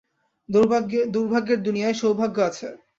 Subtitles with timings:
[1.13, 2.67] দূর্ভাগ্যের দুনিয়ায় সৌভাগ্য আছে।